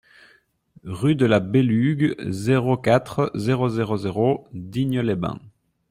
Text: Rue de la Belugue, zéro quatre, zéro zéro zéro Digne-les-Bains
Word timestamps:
Rue 0.87 1.13
de 1.13 1.27
la 1.27 1.39
Belugue, 1.39 2.15
zéro 2.31 2.75
quatre, 2.75 3.29
zéro 3.35 3.69
zéro 3.69 3.97
zéro 3.97 4.47
Digne-les-Bains 4.51 5.37